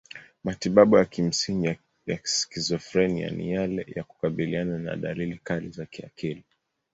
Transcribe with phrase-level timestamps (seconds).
[0.43, 6.43] Matibabu ya kimsingi ya skizofrenia ni yale ya kukabiliana na dalili kali za kiakili.